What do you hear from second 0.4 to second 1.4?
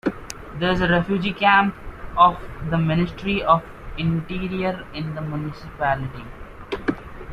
There is a refugee